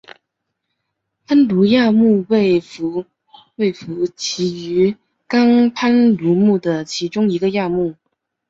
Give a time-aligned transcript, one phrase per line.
[1.27, 3.05] 攀鲈亚目为辐
[3.55, 4.17] 鳍
[4.67, 7.93] 鱼纲攀鲈目的其中一个亚目。